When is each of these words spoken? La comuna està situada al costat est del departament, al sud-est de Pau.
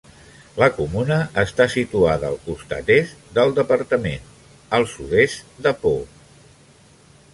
La 0.61 0.67
comuna 0.77 1.17
està 1.41 1.67
situada 1.73 2.31
al 2.33 2.37
costat 2.47 2.89
est 2.95 3.29
del 3.37 3.53
departament, 3.61 4.33
al 4.79 4.89
sud-est 4.95 5.57
de 5.67 5.75
Pau. 5.85 6.01